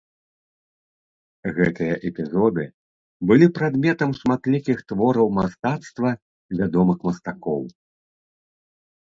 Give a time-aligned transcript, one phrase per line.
[1.57, 2.65] Гэтыя эпізоды
[3.33, 6.09] былі прадметам шматлікіх твораў мастацтва
[6.59, 7.63] вядомых мастакоў.